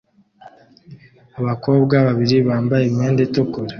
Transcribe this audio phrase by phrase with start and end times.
[1.39, 3.69] Abakobwa babiri bambaye imyenda itukura